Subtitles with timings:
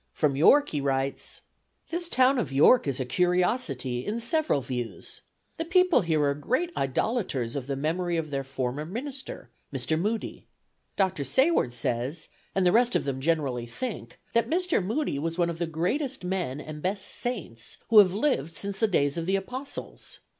[0.13, 1.41] From York he writes:
[1.91, 5.21] "This town of York is a curiosity, in several views.
[5.57, 9.99] The people here are great idolaters of the memory of their former minister, Mr.
[9.99, 10.47] Moody.
[10.95, 11.23] Dr.
[11.23, 14.83] Sayward says, and the rest of them generally think, that Mr.
[14.83, 18.87] Moody was one of the greatest men and best saints who have lived since the
[18.87, 20.19] days of the Apostles.